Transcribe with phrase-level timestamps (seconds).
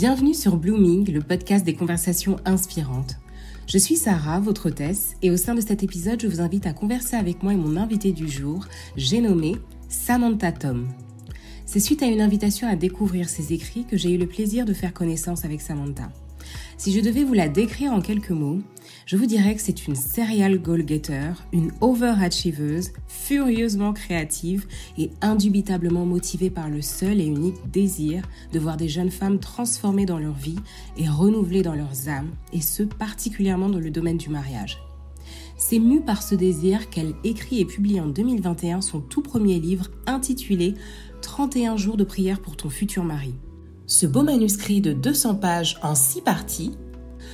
[0.00, 3.16] Bienvenue sur Blooming, le podcast des conversations inspirantes.
[3.66, 6.72] Je suis Sarah, votre hôtesse, et au sein de cet épisode, je vous invite à
[6.72, 8.64] converser avec moi et mon invité du jour,
[8.96, 9.56] j'ai nommé
[9.88, 10.86] Samantha Tom.
[11.66, 14.72] C'est suite à une invitation à découvrir ses écrits que j'ai eu le plaisir de
[14.72, 16.12] faire connaissance avec Samantha.
[16.76, 18.60] Si je devais vous la décrire en quelques mots,
[19.08, 24.66] je vous dirais que c'est une serial goal-getter, une overachieveuse, furieusement créative
[24.98, 28.22] et indubitablement motivée par le seul et unique désir
[28.52, 30.58] de voir des jeunes femmes transformées dans leur vie
[30.98, 34.78] et renouvelées dans leurs âmes, et ce particulièrement dans le domaine du mariage.
[35.56, 39.88] C'est mue par ce désir qu'elle écrit et publie en 2021 son tout premier livre
[40.06, 40.74] intitulé
[41.22, 43.34] 31 jours de prière pour ton futur mari.
[43.86, 46.72] Ce beau manuscrit de 200 pages en 6 parties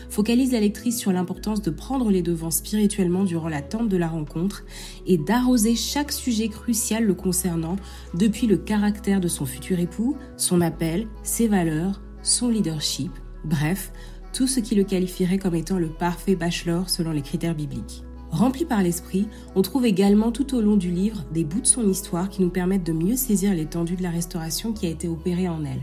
[0.08, 4.64] focalise la lectrice sur l'importance de prendre les devants spirituellement durant l'attente de la rencontre
[5.06, 7.76] et d'arroser chaque sujet crucial le concernant,
[8.14, 13.12] depuis le caractère de son futur époux, son appel, ses valeurs, son leadership,
[13.44, 13.92] bref,
[14.32, 18.04] tout ce qui le qualifierait comme étant le parfait bachelor selon les critères bibliques.
[18.30, 21.88] Rempli par l'esprit, on trouve également tout au long du livre des bouts de son
[21.88, 25.48] histoire qui nous permettent de mieux saisir l'étendue de la restauration qui a été opérée
[25.48, 25.82] en elle.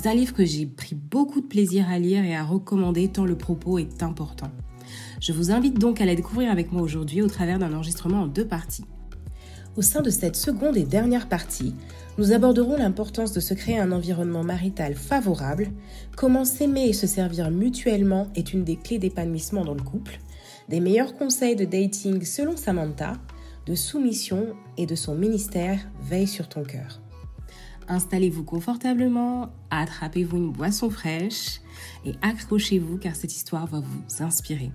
[0.00, 3.24] C'est un livre que j'ai pris beaucoup de plaisir à lire et à recommander tant
[3.24, 4.46] le propos est important.
[5.20, 8.26] Je vous invite donc à la découvrir avec moi aujourd'hui au travers d'un enregistrement en
[8.28, 8.84] deux parties.
[9.76, 11.74] Au sein de cette seconde et dernière partie,
[12.16, 15.66] nous aborderons l'importance de se créer un environnement marital favorable,
[16.16, 20.20] comment s'aimer et se servir mutuellement est une des clés d'épanouissement dans le couple,
[20.68, 23.14] des meilleurs conseils de dating selon Samantha,
[23.66, 27.00] de soumission et de son ministère Veille sur ton cœur.
[27.88, 31.60] Installez-vous confortablement, attrapez-vous une boisson fraîche
[32.04, 34.70] et accrochez-vous car cette histoire va vous inspirer.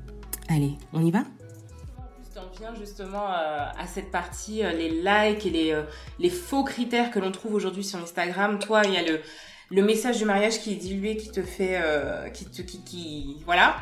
[0.50, 1.24] Allez, on y va?
[2.36, 5.84] En viens justement euh, à cette partie, euh, les likes et les, euh,
[6.20, 8.58] les faux critères que l'on trouve aujourd'hui sur Instagram.
[8.60, 9.20] Toi, il y a le,
[9.70, 11.80] le message du mariage qui est dilué, qui te fait,
[12.34, 13.76] qui te, qui, qui, voilà,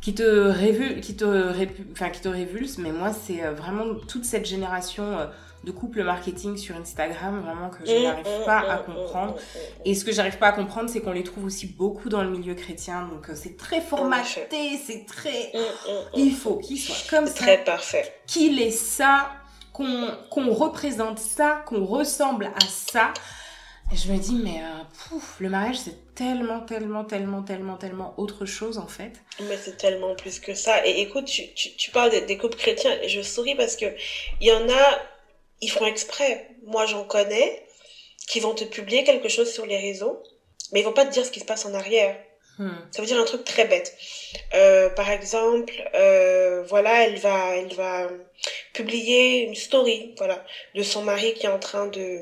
[0.00, 1.52] qui te révulse, qui te,
[1.92, 2.78] enfin, qui te révulse.
[2.78, 5.28] Mais moi, c'est vraiment toute cette génération
[5.64, 9.36] de couple marketing sur Instagram, vraiment que je mm, n'arrive mm, pas à mm, comprendre.
[9.84, 12.30] Et ce que j'arrive pas à comprendre, c'est qu'on les trouve aussi beaucoup dans le
[12.30, 13.08] milieu chrétien.
[13.08, 15.52] Donc euh, c'est très formaté, c'est très...
[16.14, 17.34] Il faut qu'il soit comme ça.
[17.34, 18.14] Très parfait.
[18.26, 19.32] Qu'il ait ça,
[19.72, 23.12] qu'on représente ça, qu'on ressemble à ça.
[23.92, 28.14] Et je me dis, mais euh, pouf, le mariage, c'est tellement, tellement, tellement, tellement, tellement
[28.18, 29.12] autre chose, en fait.
[29.40, 30.86] Mais c'est tellement plus que ça.
[30.86, 33.86] Et écoute, tu, tu, tu parles des, des couples chrétiens, et je souris parce que
[34.40, 34.98] il y en a,
[35.60, 36.48] ils font exprès.
[36.64, 37.66] Moi, j'en connais
[38.26, 40.22] qui vont te publier quelque chose sur les réseaux,
[40.72, 42.16] mais ils vont pas te dire ce qui se passe en arrière.
[42.58, 42.70] Hmm.
[42.92, 43.96] Ça veut dire un truc très bête.
[44.54, 48.08] Euh, par exemple, euh, voilà, elle va, elle va
[48.72, 50.44] publier une story, voilà,
[50.74, 52.20] de son mari qui est en train de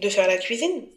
[0.00, 0.88] de faire la cuisine.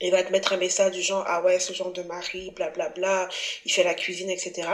[0.00, 2.88] Il va te mettre un message du genre ah ouais ce genre de mari blablabla
[2.94, 3.28] bla, bla,
[3.64, 4.68] il fait la cuisine etc.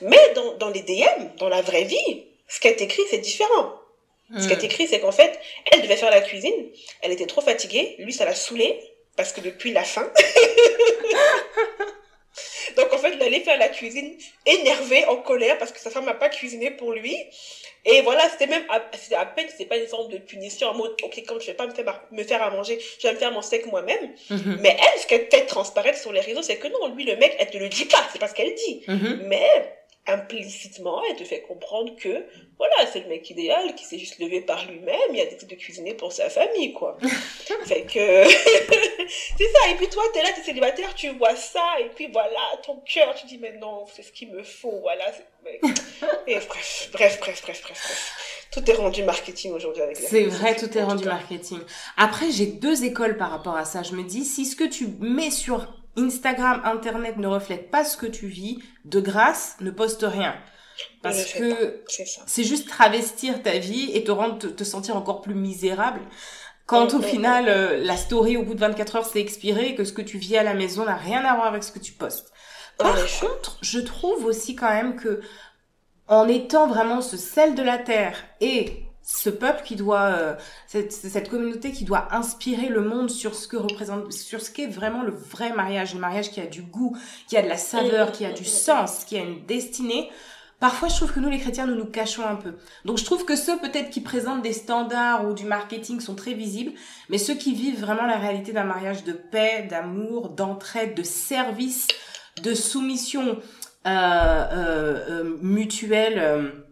[0.00, 3.74] Mais dans dans les DM, dans la vraie vie, ce qui est écrit c'est différent.
[4.36, 4.64] Ce qui est hmm.
[4.64, 5.38] écrit, c'est qu'en fait,
[5.72, 6.70] elle devait faire la cuisine.
[7.02, 7.94] Elle était trop fatiguée.
[7.98, 8.80] Lui, ça l'a saoulée.
[9.16, 10.10] Parce que depuis la fin.
[12.76, 16.04] Donc, en fait, il allait faire la cuisine énervé, en colère, parce que sa femme
[16.04, 17.16] n'a pas cuisiné pour lui.
[17.86, 20.94] Et voilà, c'était même, c'était à peine, c'était pas une forme de punition en mode,
[21.02, 23.30] ok, quand je vais pas me faire, me faire à manger, je vais me faire
[23.30, 24.12] mon steak moi-même.
[24.28, 24.58] Mhm.
[24.60, 27.36] Mais elle, ce qu'elle fait transparaître sur les réseaux, c'est que non, lui, le mec,
[27.38, 28.82] elle te le dit pas, c'est pas ce qu'elle dit.
[28.88, 29.22] Mhm.
[29.26, 32.24] Mais, implicitement, elle te fait comprendre que,
[32.58, 35.60] voilà, c'est le mec idéal qui s'est juste levé par lui-même, il a décidé de
[35.60, 36.96] cuisiner pour sa famille, quoi.
[37.66, 38.24] fait que,
[39.38, 39.70] c'est ça.
[39.70, 43.14] Et puis toi, t'es là, t'es célibataire, tu vois ça, et puis voilà, ton cœur,
[43.14, 45.04] tu dis, mais non, c'est ce qu'il me faut, voilà.
[46.26, 50.76] Et bref, bref, bref, bref, bref, Tout est rendu marketing aujourd'hui avec C'est vrai, tout
[50.76, 51.60] est rendu marketing.
[51.96, 53.82] Après, j'ai deux écoles par rapport à ça.
[53.82, 57.96] Je me dis, si ce que tu mets sur Instagram, Internet ne reflète pas ce
[57.96, 60.34] que tu vis, de grâce, ne poste rien.
[61.02, 61.82] Parce que
[62.26, 66.00] c'est juste travestir ta vie et te rendre te, sentir encore plus misérable.
[66.66, 69.84] Quand au final, euh, la story au bout de 24 heures s'est expirée et que
[69.84, 71.92] ce que tu vis à la maison n'a rien à voir avec ce que tu
[71.92, 72.32] postes.
[72.76, 75.20] Par contre, je trouve aussi quand même que
[76.08, 80.34] en étant vraiment ce sel de la terre et ce peuple qui doit, euh,
[80.66, 85.04] cette, communauté qui doit inspirer le monde sur ce que représente, sur ce qu'est vraiment
[85.04, 86.96] le vrai mariage, le mariage qui a du goût,
[87.28, 90.10] qui a de la saveur, qui a du sens, qui a une destinée.
[90.58, 92.54] Parfois, je trouve que nous, les chrétiens, nous nous cachons un peu.
[92.84, 96.32] Donc, je trouve que ceux peut-être qui présentent des standards ou du marketing sont très
[96.32, 96.72] visibles,
[97.08, 101.86] mais ceux qui vivent vraiment la réalité d'un mariage de paix, d'amour, d'entraide, de service,
[102.42, 103.38] de soumission
[103.86, 103.90] euh,
[104.50, 106.64] euh, mutuelle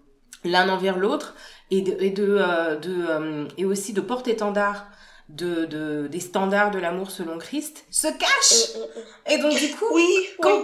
[0.45, 1.35] l'un envers l'autre,
[1.79, 4.87] et de, et de, euh, de euh, et aussi de porte-étendard
[5.31, 8.77] de, de, des standards de l'amour selon Christ se cache.
[8.77, 9.33] Mm, mm, mm.
[9.33, 10.07] Et donc du coup, oui,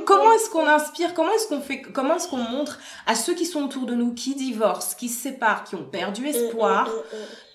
[0.04, 3.46] comment est-ce qu'on inspire, comment est-ce qu'on fait, comment est-ce qu'on montre à ceux qui
[3.46, 6.90] sont autour de nous, qui divorcent, qui se séparent, qui ont perdu espoir,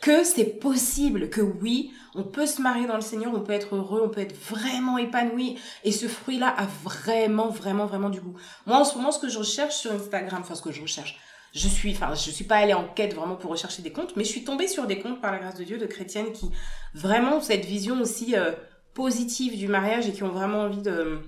[0.01, 3.75] que c'est possible, que oui, on peut se marier dans le Seigneur, on peut être
[3.75, 8.35] heureux, on peut être vraiment épanoui, et ce fruit-là a vraiment, vraiment, vraiment du goût.
[8.65, 11.19] Moi, en ce moment, ce que je recherche sur Instagram, enfin ce que je recherche,
[11.55, 14.25] je suis, enfin, je suis pas allée en quête vraiment pour rechercher des comptes, mais
[14.25, 16.51] je suis tombée sur des comptes par la grâce de Dieu de chrétiennes qui
[16.93, 18.51] vraiment ont cette vision aussi euh,
[18.93, 21.19] positive du mariage et qui ont vraiment envie de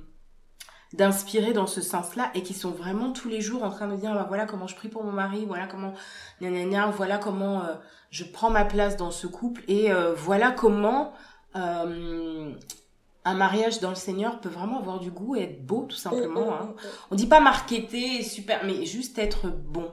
[0.94, 4.14] d'inspirer dans ce sens-là et qui sont vraiment tous les jours en train de dire
[4.14, 5.94] bah, voilà comment je prie pour mon mari, voilà comment
[6.40, 7.74] gna, voilà comment euh,
[8.10, 11.14] je prends ma place dans ce couple et euh, voilà comment
[11.54, 16.54] un mariage dans le Seigneur peut vraiment avoir du goût et être beau tout simplement.
[16.54, 16.76] Hein.
[17.12, 19.92] On dit pas marketer super, mais juste être bon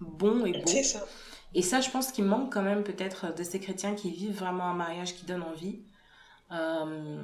[0.00, 0.66] bon et beau.
[0.66, 1.04] C'est ça.
[1.54, 4.64] Et ça, je pense qu'il manque quand même peut-être de ces chrétiens qui vivent vraiment
[4.64, 5.82] un mariage qui donne envie.
[6.50, 7.22] Euh,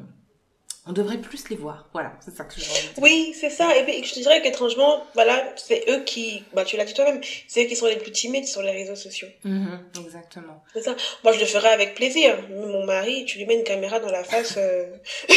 [0.87, 1.89] on devrait plus les voir.
[1.93, 3.77] Voilà, c'est ça que je veux Oui, c'est ça.
[3.77, 7.21] Et puis, je te dirais qu'étrangement, voilà, c'est eux qui, bah, tu l'as dit toi-même,
[7.49, 9.29] c'est eux qui sont les plus timides sur les réseaux sociaux.
[9.45, 10.63] Mm-hmm, exactement.
[10.73, 10.97] C'est ça.
[11.23, 12.39] Moi, je le ferais avec plaisir.
[12.49, 14.87] Mon mari, tu lui mets une caméra dans la face, euh...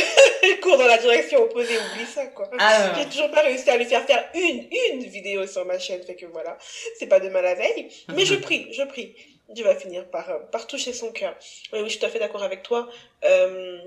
[0.43, 2.49] il court dans la direction opposée, oublie ça, quoi.
[2.57, 6.01] Ah, J'ai toujours pas réussi à lui faire faire une, une vidéo sur ma chaîne,
[6.03, 6.57] fait que voilà,
[6.97, 7.89] c'est pas demain la veille.
[8.15, 8.41] Mais je mm-hmm.
[8.41, 9.13] prie, je prie.
[9.49, 11.35] Dieu va finir par, euh, par toucher son cœur.
[11.71, 12.89] Oui, oui, je suis tout à fait d'accord avec toi.
[13.23, 13.79] Euh,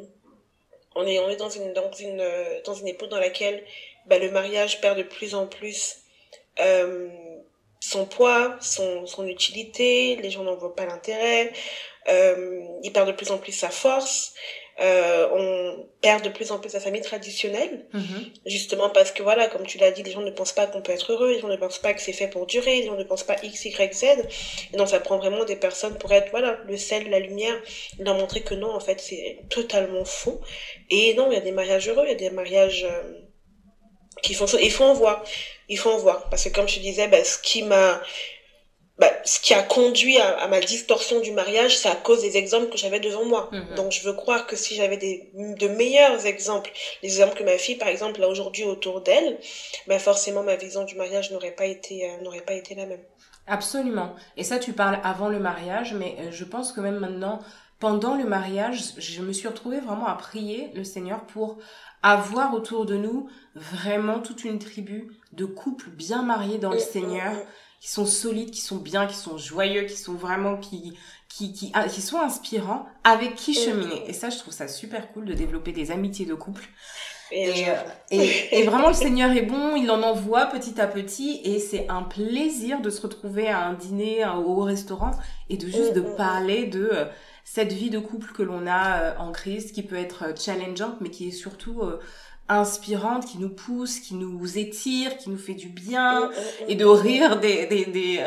[0.97, 2.25] on est, on dans, une, dans, une,
[2.65, 3.63] dans une époque dans laquelle
[4.07, 5.99] bah, le mariage perd de plus en plus
[6.61, 7.09] euh,
[7.81, 11.53] son poids, son, son utilité, les gens n'en voient pas l'intérêt,
[12.09, 14.35] euh, il perd de plus en plus sa force
[14.79, 18.27] euh, on perd de plus en plus sa famille traditionnelle, mhm.
[18.45, 20.93] justement parce que voilà, comme tu l'as dit, les gens ne pensent pas qu'on peut
[20.93, 23.05] être heureux, les gens ne pensent pas que c'est fait pour durer, les gens ne
[23.05, 24.05] pensent pas X, Y, Z.
[24.73, 27.55] Et donc ça prend vraiment des personnes pour être voilà le sel, la lumière,
[27.99, 30.41] leur montrer que non, en fait, c'est totalement faux.
[30.91, 33.03] Et non, il y a des mariages heureux, il y a des mariages euh,
[34.23, 34.61] qui font ça.
[34.61, 35.25] Il faut en voir,
[35.71, 38.01] il faut en voir, parce que comme je disais, bah, ce qui m'a
[38.99, 42.71] bah, ce qui a conduit à, ma distorsion du mariage, c'est à cause des exemples
[42.71, 43.51] que j'avais devant moi.
[43.53, 43.75] Mhm.
[43.75, 46.71] Donc je veux croire que si j'avais des de meilleurs exemples,
[47.03, 49.39] les exemples que ma fille par exemple a aujourd'hui autour d'elle,
[49.87, 53.03] bah forcément ma vision du mariage n'aurait pas été euh, n'aurait pas été la même.
[53.47, 54.15] Absolument.
[54.39, 57.41] Et ça tu parles avant le mariage, mais euh, je pense que même maintenant
[57.79, 61.59] pendant le mariage, je me suis retrouvée vraiment à prier le Seigneur pour
[62.03, 66.81] avoir autour de nous vraiment toute une tribu de couples bien mariés dans le mm,
[66.81, 67.37] mm, Seigneur.
[67.81, 71.53] Mm qui sont solides, qui sont bien, qui sont joyeux, qui sont vraiment qui qui
[71.53, 73.55] qui, ah, qui sont inspirants, avec qui mm.
[73.55, 74.03] cheminer.
[74.09, 76.65] Et ça, je trouve ça super cool de développer des amitiés de couple.
[77.31, 77.67] Et,
[78.11, 81.89] et, et, vraiment, le Seigneur est bon, il en envoie petit à petit, et c'est
[81.89, 85.13] un plaisir de se retrouver à un dîner, au restaurant,
[85.51, 87.05] et de juste de mm, mm, parler de euh,
[87.45, 91.01] cette vie de couple que l'on a euh, en crise, qui peut être euh, challengeante,
[91.01, 91.83] mais qui est surtout
[92.49, 96.31] inspirante, qui nous pousse, qui nous étire, qui nous fait du bien,
[96.69, 98.21] et de rire des, des, des,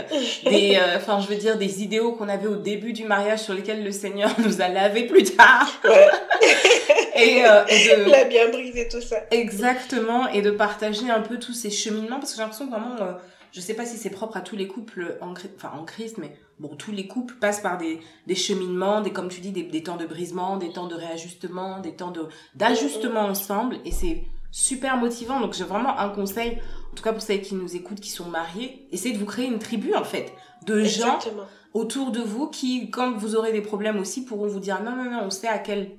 [0.44, 3.54] des euh, enfin, je veux dire, des idéaux qu'on avait au début du mariage sur
[3.54, 5.70] lesquels le Seigneur nous a lavé plus tard.
[7.16, 8.12] et, euh, et de...
[8.12, 9.18] La bien brisé tout ça.
[9.32, 12.96] Exactement, et de partager un peu tous ces cheminements, parce que j'ai l'impression que vraiment,
[13.00, 13.14] euh,
[13.52, 16.36] je sais pas si c'est propre à tous les couples en, enfin, en Christ, mais
[16.60, 19.84] bon, tous les couples passent par des, des cheminements, des, comme tu dis, des, des
[19.84, 24.98] temps de brisement, des temps de réajustement, des temps de, d'ajustement ensemble, et c'est super
[24.98, 25.40] motivant.
[25.40, 26.60] Donc, j'ai vraiment un conseil,
[26.92, 29.46] en tout cas pour celles qui nous écoutent, qui sont mariées, essayez de vous créer
[29.48, 30.34] une tribu, en fait,
[30.66, 31.20] de gens
[31.74, 35.10] autour de vous qui, quand vous aurez des problèmes aussi, pourront vous dire, non, non,
[35.12, 35.92] non, on sait à quel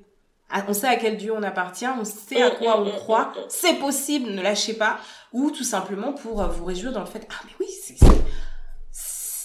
[0.68, 4.30] on sait à quel Dieu on appartient, on sait à quoi on croit, c'est possible,
[4.30, 4.98] ne lâchez pas,
[5.32, 7.96] ou tout simplement pour euh, vous réjouir dans le fait, ah mais oui, c'est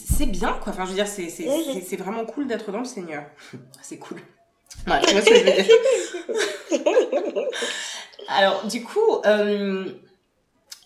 [0.07, 0.71] c'est bien, quoi.
[0.71, 1.47] Enfin, je veux dire, c'est, c'est,
[1.81, 3.25] c'est, vraiment cool d'être dans le Seigneur.
[3.81, 4.21] c'est cool.
[4.87, 5.51] Ouais, tu vois ce que je veux
[7.23, 7.47] dire.
[8.27, 9.85] Alors, du coup, euh,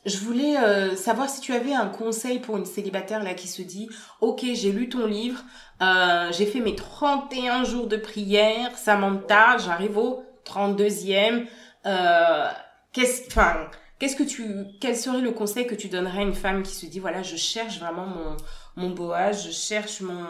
[0.05, 3.61] je voulais euh, savoir si tu avais un conseil pour une célibataire là qui se
[3.61, 3.89] dit,
[4.21, 5.43] ok, j'ai lu ton livre,
[5.81, 11.45] euh, j'ai fait mes 31 jours de prière, Samantha, j'arrive au 32e.
[11.85, 12.47] Euh,
[12.91, 16.63] qu'est-ce, enfin, qu'est-ce que tu, quel serait le conseil que tu donnerais à une femme
[16.63, 18.37] qui se dit, voilà, je cherche vraiment mon,
[18.75, 20.25] mon Boaz, je cherche mon,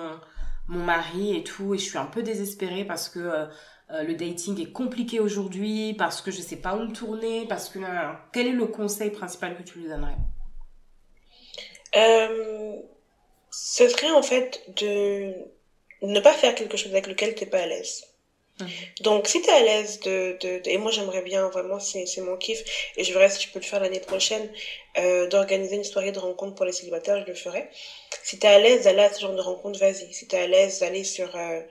[0.67, 3.45] mon mari et tout, et je suis un peu désespérée parce que euh,
[3.91, 7.69] euh, le dating est compliqué aujourd'hui, parce que je sais pas où me tourner, parce
[7.69, 7.79] que...
[8.31, 10.17] quel est le conseil principal que tu lui donnerais?
[11.95, 12.75] Euh,
[13.51, 15.33] Ce serait en fait de
[16.01, 18.05] ne pas faire quelque chose avec lequel tu n'es pas à l'aise.
[18.59, 18.67] Mhm.
[19.01, 22.35] Donc, si tu es à l'aise de, de, Et moi, j'aimerais bien, vraiment, c'est mon
[22.37, 22.91] kiff.
[22.97, 24.51] Et je verrai si tu peux le faire l'année prochaine,
[24.97, 27.69] euh, d'organiser une soirée de rencontre pour les célibataires, je le ferai.
[28.23, 30.13] Si tu es à l'aise d'aller à ce genre de rencontre, vas-y.
[30.13, 31.35] Si tu es à l'aise d'aller sur...
[31.35, 31.61] Euh,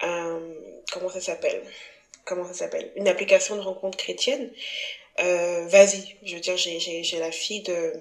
[0.00, 0.40] un
[0.92, 1.62] comment ça s'appelle?
[2.24, 2.90] Comment ça s'appelle?
[2.96, 4.50] Une application de rencontre chrétienne.
[5.20, 7.92] Euh, vas-y, je veux dire, j'ai j'ai la fille de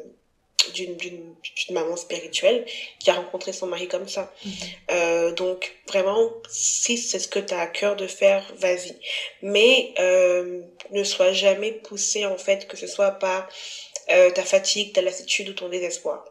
[0.71, 1.35] d'une d'une
[1.71, 2.65] maman spirituelle
[2.99, 4.33] qui a rencontré son mari comme ça.
[4.45, 4.53] Mhm.
[4.91, 8.95] Euh, donc vraiment, si c'est ce que tu as à cœur de faire, vas-y.
[9.41, 13.49] Mais euh, ne sois jamais poussé en fait, que ce soit par
[14.09, 16.25] euh, ta fatigue, ta lassitude ou ton désespoir.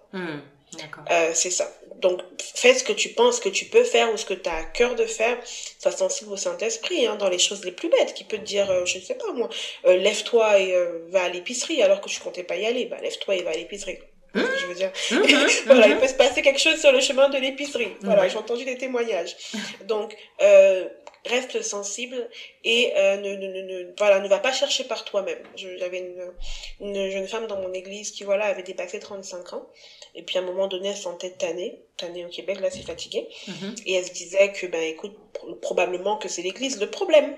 [1.11, 1.71] Euh, c'est ça.
[1.97, 4.57] Donc, fais ce que tu penses que tu peux faire ou ce que tu as
[4.57, 5.39] à cœur de faire.
[5.79, 8.71] Sois sensible au Saint-Esprit, hein, dans les choses les plus bêtes, qui peut te dire,
[8.71, 9.49] euh, je ne sais pas moi,
[9.87, 10.75] euh, lève-toi et
[11.09, 12.87] va à l'épicerie alors que tu comptais pas y aller.
[12.87, 13.99] Bah, lève-toi et va à l'épicerie.
[14.35, 14.91] Je veux dire.
[15.11, 17.93] Mmh, mmh, voilà, il peut se passer quelque chose sur le chemin de l'épicerie.
[18.01, 19.37] Voilà, j'ai entendu des témoignages.
[19.87, 20.17] Donc,
[21.25, 22.29] reste sensible
[22.65, 25.43] et ne, ne, ne, voilà, ne va pas chercher par toi-même.
[25.57, 26.33] J'avais une,
[26.81, 29.69] une jeune femme dans mon église qui voilà avait dépassé 35 ans
[30.15, 33.27] et puis à un moment donné, elle sentait tannée, tannée au Québec, là c'est fatigué.
[33.49, 33.75] Mhm.
[33.87, 35.17] Et elle se disait que, ben écoute,
[35.61, 37.35] probablement que c'est l'église le problème.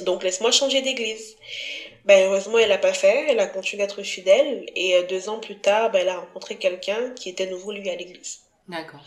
[0.00, 1.36] Donc laisse-moi changer d'église.
[2.08, 4.64] Ben heureusement, elle l'a pas fait, elle a continué d'être fidèle.
[4.74, 7.90] Et euh, deux ans plus tard, ben, elle a rencontré quelqu'un qui était nouveau, lui,
[7.90, 8.40] à l'église.
[8.66, 9.04] D'accord.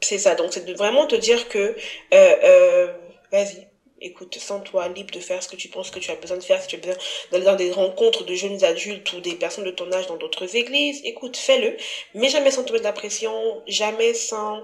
[0.00, 2.92] C'est ça, donc c'est de vraiment te dire que, euh, euh,
[3.32, 3.66] vas-y,
[4.00, 6.60] écoute, sens-toi libre de faire ce que tu penses que tu as besoin de faire.
[6.62, 6.96] Si tu as besoin
[7.32, 10.54] d'aller dans des rencontres de jeunes adultes ou des personnes de ton âge dans d'autres
[10.54, 11.76] églises, écoute, fais-le.
[12.14, 14.62] Mais jamais sans te mettre de la pression, jamais sans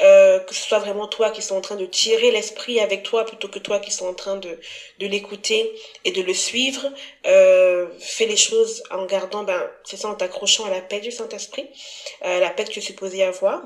[0.00, 3.24] euh, que ce soit vraiment toi qui sont en train de tirer l'esprit avec toi
[3.24, 4.58] plutôt que toi qui sont en train de,
[4.98, 5.72] de l'écouter
[6.04, 6.90] et de le suivre.
[7.26, 11.10] Euh, fais les choses en gardant, ben, c'est ça, en t'accrochant à la paix du
[11.10, 11.68] Saint-Esprit,
[12.24, 13.62] euh, la paix que tu es supposé avoir.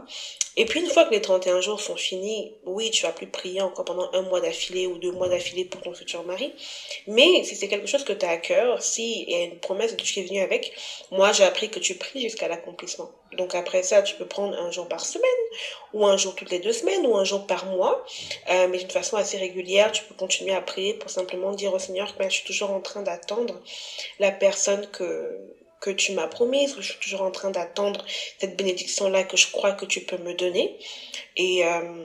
[0.56, 3.60] Et puis une fois que les 31 jours sont finis, oui, tu vas plus prier
[3.60, 6.52] encore pendant un mois d'affilée ou deux mois d'affilée pour ton futur mari.
[7.06, 9.60] Mais si c'est quelque chose que tu as à cœur, si il y a une
[9.60, 10.72] promesse de qui est venue avec,
[11.12, 13.12] moi j'ai appris que tu pries jusqu'à l'accomplissement.
[13.32, 15.28] Donc après ça, tu peux prendre un jour par semaine,
[15.92, 18.04] ou un jour toutes les deux semaines, ou un jour par mois,
[18.50, 21.78] euh, mais d'une façon assez régulière, tu peux continuer à prier pour simplement dire au
[21.78, 23.60] Seigneur que ben, je suis toujours en train d'attendre
[24.18, 25.38] la personne que
[25.80, 28.04] que tu m'as promise, que je suis toujours en train d'attendre
[28.40, 30.76] cette bénédiction-là que je crois que tu peux me donner.
[31.36, 32.04] Et, euh,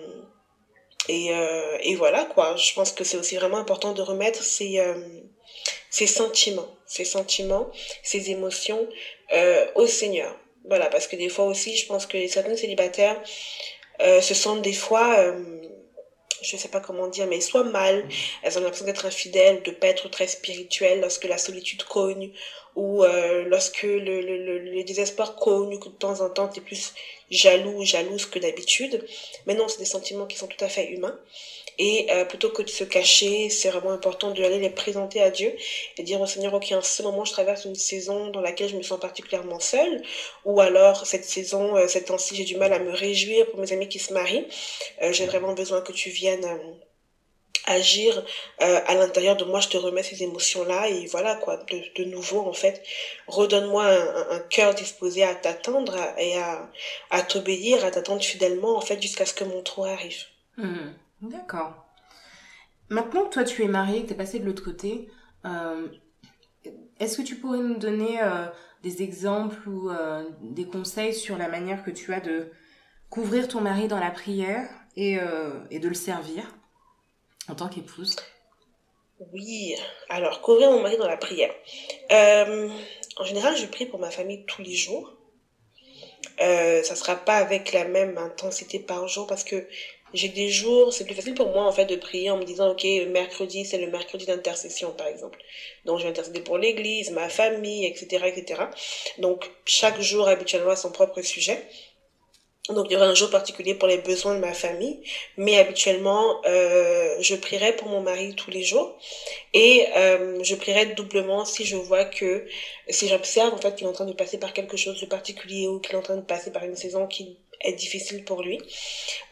[1.10, 2.56] et, euh, et voilà, quoi.
[2.56, 4.80] Je pense que c'est aussi vraiment important de remettre ces,
[5.90, 7.72] ces sentiments, ces sentiments,
[8.04, 8.88] ces émotions
[9.74, 10.38] au Seigneur.
[10.66, 13.22] Voilà, parce que des fois aussi, je pense que certains célibataires
[14.02, 15.62] euh, se sentent des fois euh,
[16.44, 18.08] je sais pas comment dire, mais soit mal,
[18.42, 22.32] elles ont l'impression d'être infidèles, de pas être très spirituelles lorsque la solitude cogne,
[22.76, 26.60] ou euh, lorsque le, le, le, le, désespoir cogne, que de temps en temps tu
[26.60, 26.94] es plus
[27.30, 29.06] jaloux ou jalouse que d'habitude.
[29.46, 31.18] Mais non, c'est des sentiments qui sont tout à fait humains.
[31.80, 35.32] Et euh, plutôt que de se cacher, c'est vraiment important de aller les présenter à
[35.32, 35.56] Dieu
[35.98, 38.76] et dire au Seigneur, ok, en ce moment, je traverse une saison dans laquelle je
[38.76, 40.04] me sens particulièrement seule,
[40.46, 43.72] ou alors cette saison, euh, cette temps-ci, j'ai du mal à me réjouir pour mes
[43.74, 44.46] amis qui se marient.
[45.02, 46.46] Euh, j'ai vraiment besoin que tu viennes
[47.66, 48.26] agir
[48.60, 52.42] à l'intérieur de moi, je te remets ces émotions-là et voilà quoi, de, de nouveau
[52.42, 52.84] en fait,
[53.28, 56.70] redonne-moi un, un, cœur disposé à t'attendre et à,
[57.10, 60.26] à t'obéir, à t'attendre fidèlement en fait jusqu'à ce que mon trou arrive.
[60.58, 60.90] Mmh.
[61.24, 61.74] D'accord.
[62.90, 65.10] Maintenant que toi tu es mariée, que tu es passé de l'autre côté,
[65.46, 65.88] euh,
[67.00, 68.46] est-ce que tu pourrais nous donner euh,
[68.84, 72.52] des exemples ou euh, des conseils sur la manière que tu as de
[73.10, 75.18] couvrir ton mari dans la prière et,
[75.72, 76.44] et de le servir
[77.48, 78.16] en tant qu'épouse?
[79.32, 79.76] Oui,
[80.10, 81.54] alors couvrir mon mari dans la prière.
[82.10, 85.16] en général, je prie pour ma famille tous les jours.
[86.40, 89.68] Ça sera pas avec la même intensité par jour parce que
[90.14, 92.72] j'ai des jours, c'est plus facile pour moi en fait de prier en me disant
[92.72, 95.40] ok mercredi c'est le mercredi d'intercession par exemple.
[95.86, 98.26] Donc je vais intercéder pour l'église, ma famille, etc.
[98.28, 98.64] etc.
[99.18, 101.68] Donc chaque jour habituellement a son propre sujet.
[102.70, 105.02] Donc il y aura un jour particulier pour les besoins de ma famille,
[105.36, 108.98] mais habituellement euh, je prierai pour mon mari tous les jours
[109.54, 112.46] et euh, je prierai doublement si je vois que
[112.88, 115.68] si j'observe en fait qu'il est en train de passer par quelque chose de particulier
[115.68, 117.38] ou qu'il est en train de passer par une saison qui
[117.72, 118.60] difficile pour lui.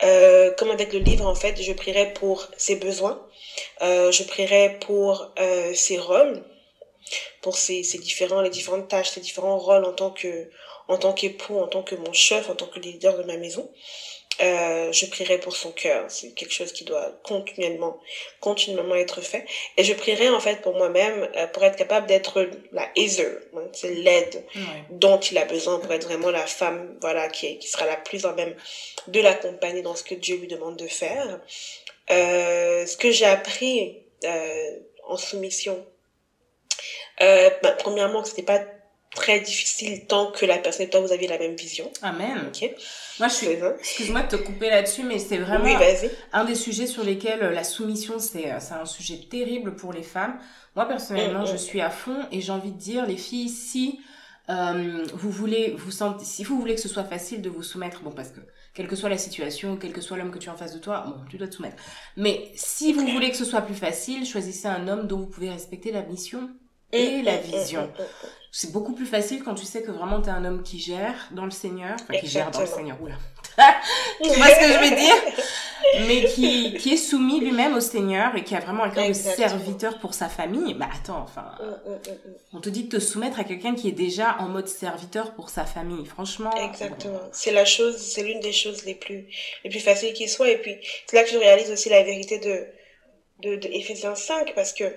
[0.04, 3.26] Euh, comme avec le livre en fait, je prierai pour ses besoins,
[3.82, 6.44] euh, je prierai pour euh, ses rôles,
[7.42, 10.50] pour ses, différents différentes tâches, ses différents rôles en tant que
[10.88, 13.70] en tant qu'époux, en tant que mon chef, en tant que leader de ma maison.
[14.42, 16.06] Euh, je prierai pour son cœur.
[16.10, 18.00] C'est quelque chose qui doit continuellement,
[18.40, 19.46] continuellement être fait.
[19.78, 23.38] Et je prierai en fait pour moi-même euh, pour être capable d'être la Heather.
[23.56, 24.44] Hein, c'est l'aide
[24.90, 28.26] dont il a besoin pour être vraiment la femme, voilà, qui, qui sera la plus
[28.26, 28.56] en même
[29.08, 31.40] de l'accompagner dans ce que Dieu lui demande de faire.
[32.10, 35.86] Euh, ce que j'ai appris euh, en soumission,
[37.22, 38.62] euh, bah, premièrement, que c'était pas
[39.16, 41.92] très difficile tant que la personne et toi vous avez la même vision.
[42.02, 42.46] Amen.
[42.48, 42.70] Ok.
[43.20, 43.48] Moi, je suis.
[43.48, 45.76] Excuse-moi de te couper là-dessus, mais c'est vraiment Oui,
[46.34, 49.94] un des sujets sur lesquels euh, la soumission, c'est euh, c'est un sujet terrible pour
[49.94, 50.40] les femmes.
[50.76, 51.48] Moi, personnellement, Mm, mm.
[51.52, 54.00] je suis à fond et j'ai envie de dire, les filles, si
[54.50, 58.02] euh, vous voulez vous sentez, si vous voulez que ce soit facile de vous soumettre,
[58.02, 58.40] bon, parce que
[58.74, 60.80] quelle que soit la situation, quel que soit l'homme que tu as en face de
[60.80, 61.76] toi, bon, tu dois te soumettre.
[62.18, 65.50] Mais si vous voulez que ce soit plus facile, choisissez un homme dont vous pouvez
[65.50, 66.50] respecter la mission
[66.92, 67.90] et la vision.
[68.54, 71.46] C'est beaucoup plus facile quand tu sais que vraiment t'es un homme qui gère dans
[71.46, 72.66] le Seigneur, enfin qui gère dans le.
[72.66, 73.16] Seigneur, oula.
[74.22, 75.16] tu vois ce que je veux dire?
[76.08, 79.14] Mais qui, qui est soumis lui-même au Seigneur et qui a vraiment un cœur de
[79.14, 80.74] serviteur pour sa famille.
[80.74, 83.88] Bah attends, enfin, Mm, mm, mm, on te dit de te soumettre à quelqu'un qui
[83.88, 86.06] est déjà en mode serviteur pour sa famille.
[86.06, 86.52] Franchement.
[86.56, 87.20] Exactement.
[87.32, 89.26] C'est la chose, c'est l'une des choses les plus,
[89.64, 90.50] les plus faciles qui soit.
[90.50, 90.76] Et puis,
[91.08, 92.66] c'est là que je réalise aussi la vérité de,
[93.42, 94.96] de, de Éphésiens 5, parce que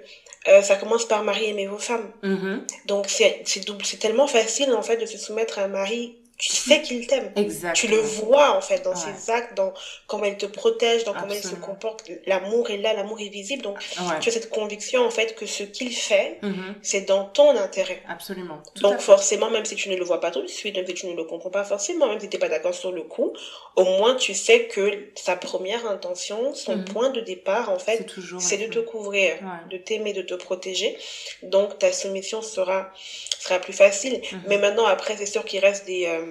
[0.49, 2.13] euh, ça commence par Marie aimer vos femmes.
[2.23, 2.67] Mhm.
[2.87, 6.15] Donc, c'est, c'est double, c'est tellement facile, en fait, de se soumettre à un mari.
[6.37, 7.33] Tu sais qu'il t'aime.
[7.75, 8.97] Tu le vois, en fait, dans Ouais.
[9.17, 9.73] ses actes, dans
[10.09, 11.67] comment il te protège, dans comment il se Absolument.
[11.67, 12.11] comporte.
[12.27, 13.63] L'amour est là, l'amour est visible.
[13.63, 14.19] Donc, Ouais.
[14.21, 16.75] tu as cette conviction, en fait, que ce qu'il fait, Mhm.
[16.83, 18.03] c'est dans ton intérêt.
[18.09, 18.61] Absolument.
[18.75, 20.95] Tout Donc forcément, même si tu ne le vois pas tout de suite, même si
[20.95, 23.33] tu ne le comprends pas forcément, même si tu n'es pas d'accord sur le coup,
[23.77, 26.85] au moins tu sais que sa première intention, son Mhm.
[26.87, 28.07] point de départ, en C'est fait,
[28.41, 29.69] c'est de te couvrir, Ouais.
[29.71, 30.97] de t'aimer, de te protéger.
[31.43, 32.91] Donc ta soumission sera,
[33.39, 34.21] sera plus facile.
[34.33, 34.43] Mhm.
[34.49, 36.07] Mais maintenant, après, c'est sûr qu'il reste des...
[36.07, 36.23] euh,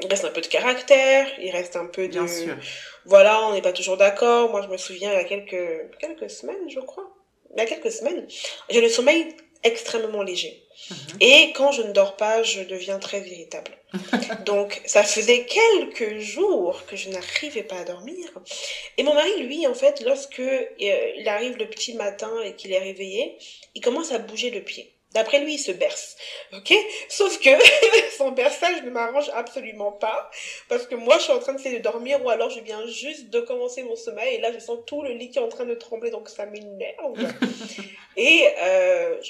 [0.00, 2.12] il reste un peu de caractère, il reste un peu de...
[2.12, 2.56] Bien sûr.
[3.04, 4.50] Voilà, on n'est pas toujours d'accord.
[4.50, 7.08] Moi, je me souviens, il y a quelques, quelques semaines, je crois.
[7.54, 8.26] Il y a quelques semaines,
[8.68, 10.62] j'ai le sommeil extrêmement léger.
[10.90, 10.96] Mhm.
[11.20, 13.70] Et quand je ne dors pas, je deviens très irritable.
[14.44, 18.26] Donc, ça faisait quelques jours que je n'arrivais pas à dormir.
[18.98, 22.72] Et mon mari, lui, en fait, lorsque euh, il arrive le petit matin et qu'il
[22.72, 23.38] est réveillé,
[23.74, 24.93] il commence à bouger le pied.
[25.14, 26.16] D'après lui, il se berce.
[26.52, 26.74] Ok?
[27.08, 27.50] Sauf que
[28.18, 30.28] son berçage ne m'arrange absolument pas.
[30.68, 33.30] Parce que moi, je suis en train d'essayer de dormir ou alors je viens juste
[33.30, 35.66] de commencer mon sommeil et là, je sens tout le lit qui est en train
[35.66, 36.10] de trembler.
[36.10, 37.32] Donc, ça m'énerve.
[38.16, 39.20] et euh,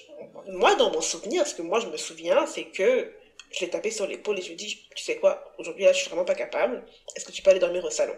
[0.48, 3.12] moi, dans mon souvenir, ce que moi, je me souviens, c'est que
[3.50, 5.92] je l'ai tapé sur l'épaule et je lui ai dit, tu sais quoi, aujourd'hui, là,
[5.92, 6.82] je suis vraiment pas capable.
[7.14, 8.16] Est-ce que tu peux aller dormir au salon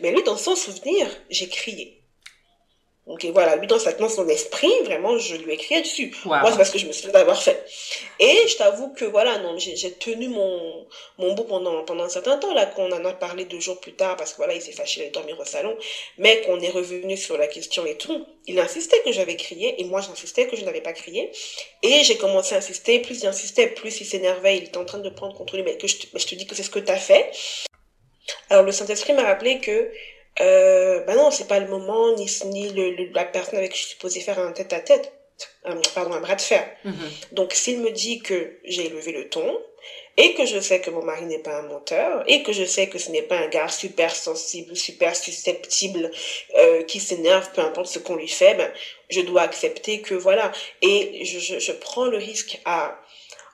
[0.00, 1.99] Mais lui, dans son souvenir, j'ai crié.
[3.06, 6.14] Donc et voilà, lui dans, sa, dans son esprit, vraiment, je lui ai crié dessus.
[6.24, 7.64] Moi, c'est parce que je me souviens d'avoir fait.
[8.20, 10.86] Et je t'avoue que voilà, non, j'ai tenu mon,
[11.18, 13.94] mon bout pendant, pendant un certain temps, là, qu'on en a parlé deux jours plus
[13.94, 15.76] tard, parce que voilà, il s'est fâché d'aller dormir au salon,
[16.18, 18.26] mais qu'on est revenu sur la question et tout.
[18.46, 21.32] Il insistait que j'avais crié, et moi, j'insistais que je n'avais pas crié.
[21.82, 25.10] Et j'ai commencé à insister, plus j'insistais, plus il s'énervait, il était en train de
[25.10, 26.92] prendre contrôle, mais que je te, mais je te dis que c'est ce que tu
[26.92, 27.32] as fait.
[28.50, 29.90] Alors, le Saint-Esprit m'a rappelé que
[30.40, 33.78] euh, bah non, c'est pas le moment, ni, ni le, le- la personne avec qui
[33.78, 35.12] je suis supposée faire un tête à tête,
[35.64, 36.66] un, pardon, un bras de fer.
[36.84, 37.10] Mhm.
[37.32, 39.58] Donc, s'il me dit que j'ai élevé le ton,
[40.16, 42.88] et que je sais que mon mari n'est pas un menteur, et que je sais
[42.88, 46.10] que ce n'est pas un gars super sensible, super susceptible,
[46.56, 48.70] euh, qui s'énerve, peu importe ce qu'on lui fait, ben,
[49.08, 50.52] je dois accepter que voilà.
[50.82, 52.98] Et je, je, je prends le risque à,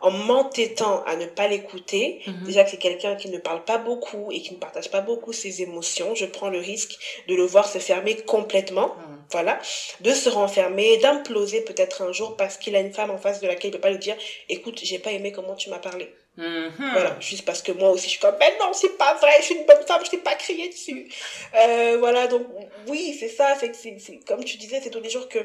[0.01, 2.45] en m'entêtant à ne pas l'écouter, Mhm.
[2.45, 5.33] déjà que c'est quelqu'un qui ne parle pas beaucoup et qui ne partage pas beaucoup
[5.33, 6.97] ses émotions, je prends le risque
[7.29, 9.25] de le voir se fermer complètement Mhm.
[9.33, 9.59] voilà,
[10.01, 13.47] de se renfermer, d'imploser peut-être un jour parce qu'il a une femme en face de
[13.47, 14.17] laquelle il peut pas lui dire,
[14.49, 16.11] écoute, j'ai pas aimé comment tu m'as parlé.
[16.39, 16.73] Mhm.
[16.93, 19.45] Voilà, juste parce que moi aussi je suis comme, ben non, c'est pas vrai, je
[19.47, 21.09] suis une bonne femme, je t'ai pas crié dessus.
[21.55, 22.47] Euh, voilà, donc
[22.87, 25.39] oui, c'est ça, c'est- comme tu disais, c'est tous les jours que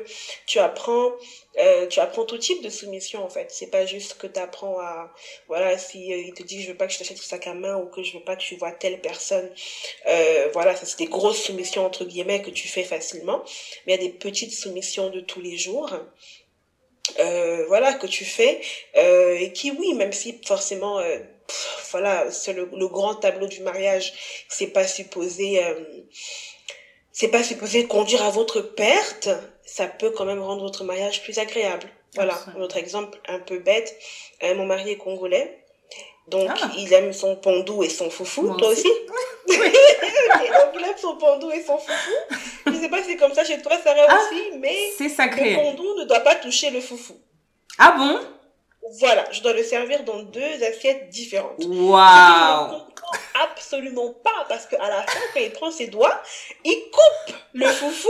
[0.45, 1.11] tu apprends,
[1.59, 3.51] euh, tu apprends tout type de soumission en fait.
[3.51, 5.13] C'est pas juste que tu apprends à,
[5.47, 7.53] voilà, si euh, il te dit je veux pas que je t'achète ce sac à
[7.53, 9.49] main ou que je veux pas que tu vois telle personne,
[10.07, 13.43] euh, voilà, ça c'est des grosses soumissions entre guillemets que tu fais facilement,
[13.87, 15.91] mais il y a des petites soumissions de tous les jours.
[17.19, 18.61] Euh, voilà que tu fais
[18.95, 23.47] euh, et qui oui même si forcément euh, pff, voilà c'est le, le grand tableau
[23.47, 24.13] du mariage
[24.47, 25.73] c'est pas supposé euh,
[27.11, 29.29] c'est pas supposé conduire à votre perte
[29.65, 31.87] ça peut quand même rendre votre mariage plus agréable.
[32.15, 33.97] Voilà un autre exemple un peu bête
[34.43, 35.60] euh, mon mari est congolais
[36.27, 36.69] donc Ah.
[36.77, 38.87] il aime son pandou et son foufou Moi toi aussi.
[38.87, 38.99] aussi,
[39.47, 42.11] Ok, donc il aime son pandou et son foufou
[42.67, 44.17] je sais pas si c'est comme ça chez toi Sarah Ah.
[44.31, 45.55] aussi mais C'est le sacré.
[45.55, 47.17] pandou ne doit pas toucher le foufou
[47.77, 48.19] Ah bon?
[48.99, 51.63] Voilà, je dois le servir dans deux assiettes différentes.
[51.65, 52.81] Waouh
[53.43, 56.21] absolument pas parce qu'à la fin, quand il prend ses doigts,
[56.63, 58.07] il coupe le foufou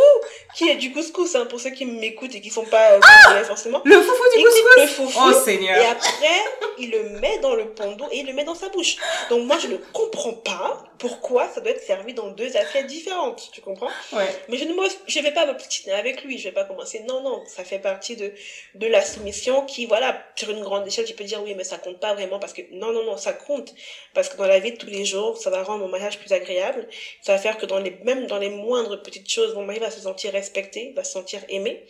[0.56, 3.82] qui est du couscous, hein, pour ceux qui m'écoutent et qui sont pas euh, forcément.
[3.84, 6.42] Le foufou du il couscous le foufou Oh Seigneur et après,
[6.78, 8.98] il le met dans le pont d'eau et il le met dans sa bouche.
[9.30, 13.50] Donc moi, je ne comprends pas pourquoi ça doit être servi dans deux assiettes différentes.
[13.52, 13.90] Tu comprends?
[14.14, 14.30] Ouais.
[14.50, 14.74] Mais je ne
[15.08, 16.38] je vais pas m'obstiner avec lui.
[16.38, 17.00] Je vais pas commencer.
[17.00, 18.32] Non, non, ça fait partie de
[18.76, 21.80] de la soumission qui, voilà, sur une grande échelle, tu peux dire oui, mais ça
[21.80, 23.74] compte pas vraiment parce que non, non, non, ça compte
[24.14, 26.32] parce que dans la vie de tous les jours, ça va rendre mon mariage plus
[26.34, 26.88] agréable.
[27.24, 29.90] Ça va faire que dans les même dans les moindres petites choses, mon mari va
[29.90, 31.84] se sentir respecté, va se sentir aimé.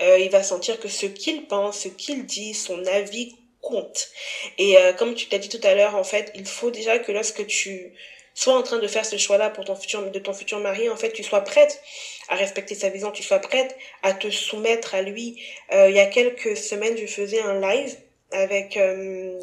[0.00, 4.10] Euh, il va sentir que ce qu'il pense, ce qu'il dit, son avis compte.
[4.58, 7.10] Et euh, comme tu t'as dit tout à l'heure, en fait, il faut déjà que
[7.10, 7.92] lorsque tu
[8.34, 10.96] sois en train de faire ce choix-là pour ton futur, de ton futur mari, en
[10.96, 11.80] fait, tu sois prête
[12.28, 15.40] à respecter sa vision, tu sois prête à te soumettre à lui.
[15.72, 17.96] Euh, il y a quelques semaines, je faisais un live
[18.32, 19.40] avec euh,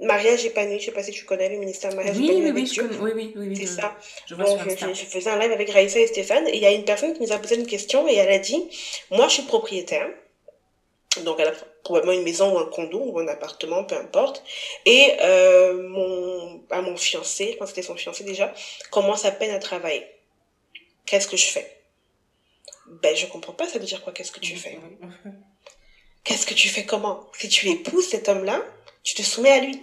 [0.00, 0.80] Mariage épanoui.
[0.80, 2.82] Je sais pas si tu connais le ministère Mariage Oui, épanoui oui, oui, je Dieu.
[2.88, 2.98] connais.
[2.98, 3.56] Oui, oui, oui, oui.
[3.56, 3.96] C'est ça.
[4.26, 6.66] Je vois Donc, je- je faisais un live avec Raïssa et Stéphane, et il y
[6.66, 8.68] a une personne qui nous a posé une question, et elle a dit,
[9.10, 10.08] moi, je suis propriétaire.
[11.22, 14.42] Donc, elle a probablement une maison ou un condo ou un appartement, peu importe.
[14.84, 18.52] Et euh, mon, bah, mon fiancé, je pense que c'était son fiancé déjà,
[18.90, 20.06] commence à peine à travailler.
[21.06, 21.80] Qu'est-ce que je fais?
[22.86, 24.78] Ben, je comprends pas, ça veut dire quoi Qu'est-ce que tu fais?
[26.24, 26.86] Qu'est-ce que tu fais?
[26.86, 27.30] Comment?
[27.38, 28.62] Si tu épouses cet homme-là,
[29.02, 29.80] tu te soumets à lui.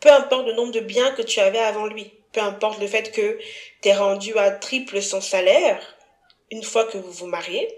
[0.00, 2.12] Peu importe le nombre de biens que tu avais avant lui.
[2.32, 3.38] Peu importe le fait que
[3.82, 5.82] tu es rendu à triple son salaire,
[6.50, 7.68] une fois que vous vous mariez,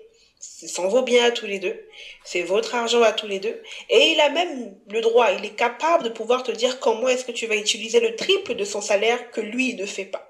[0.42, 1.80] ce sont vos biens à tous les deux,
[2.24, 5.56] c'est votre argent à tous les deux, et il a même le droit, il est
[5.56, 8.80] capable de pouvoir te dire comment est-ce que tu vas utiliser le triple de son
[8.80, 10.26] salaire que lui ne fait pas.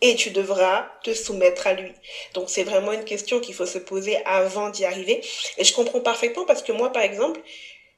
[0.00, 1.90] Et tu devras te soumettre à lui.
[2.34, 5.20] Donc c'est vraiment une question qu'il faut se poser avant d'y arriver.
[5.56, 7.40] Et je comprends parfaitement parce que moi, par exemple,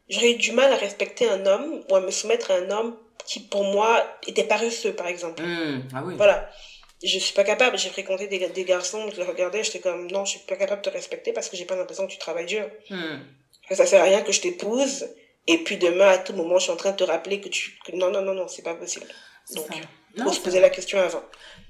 [0.08, 2.96] j'aurais eu du mal à respecter un homme ou à me soumettre à un homme
[3.26, 5.42] qui, pour moi, était paresseux, par exemple.
[5.42, 6.14] Hum, Ah oui.
[6.16, 6.48] Voilà.
[7.02, 7.78] Je suis pas capable.
[7.78, 10.82] J'ai fréquenté des, des garçons, je les regardais, j'étais comme, non, je suis pas capable
[10.82, 12.68] de te respecter parce que j'ai pas l'impression que tu travailles dur.
[13.68, 15.08] Que ça sert à rien que je t'épouse
[15.46, 17.78] et puis demain, à tout moment, je suis en train de te rappeler que tu,
[17.86, 19.06] que non, non, non, non, c'est pas possible.
[19.54, 19.66] Donc,
[20.16, 21.22] Non, se poser la question avant.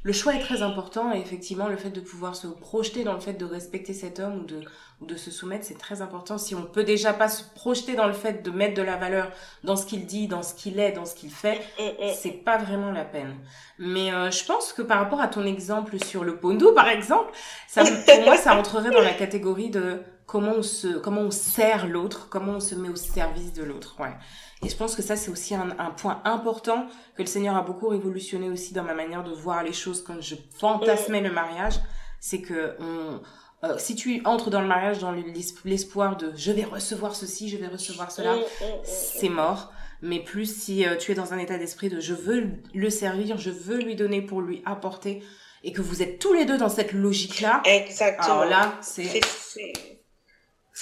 [0.03, 3.21] Le choix est très important et effectivement le fait de pouvoir se projeter dans le
[3.21, 4.61] fait de respecter cet homme ou de,
[5.03, 6.39] ou de se soumettre c'est très important.
[6.39, 9.31] Si on peut déjà pas se projeter dans le fait de mettre de la valeur
[9.63, 12.13] dans ce qu'il dit, dans ce qu'il est, dans ce qu'il fait, Mm, mm.
[12.15, 13.35] c'est pas vraiment la peine.
[13.79, 17.31] Mais euh, je pense que par rapport à ton exemple sur le pondo par exemple,
[17.69, 21.87] ça, pour moi ça entrerait dans la catégorie de comment on se comment on sert
[21.89, 23.97] l'autre, comment on se met au service de l'autre.
[23.99, 24.15] Ouais.
[24.63, 27.63] Et je pense que ça, c'est aussi un, un point important que le Seigneur a
[27.63, 31.75] beaucoup révolutionné aussi dans ma manière de voir les choses quand je fantasmais le mariage.
[32.21, 33.21] C'est que on,
[33.67, 35.25] euh, si tu entres dans le mariage dans l'es-
[35.65, 39.73] l'espoir de je vais recevoir ceci, je vais recevoir cela, Mm, mm, mm, c'est mort.
[40.03, 43.37] Mais plus si euh, tu es dans un état d'esprit de je veux le servir,
[43.37, 45.23] je veux lui donner pour lui apporter,
[45.65, 48.39] et que vous êtes tous les deux dans cette logique-là, Exactement.
[48.41, 49.21] alors là, c'est...